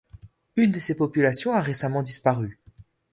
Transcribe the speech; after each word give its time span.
Une 0.55 0.71
de 0.71 0.79
ces 0.79 0.95
populations 0.95 1.53
a 1.53 1.61
récemment 1.61 2.01
disparue. 2.01 2.59